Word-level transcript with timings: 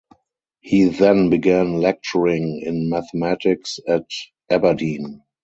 He 0.61 0.85
then 0.85 1.29
began 1.29 1.73
lecturing 1.79 2.59
in 2.65 2.89
mathematics 2.89 3.79
at 3.87 4.09
Aberdeen. 4.49 5.21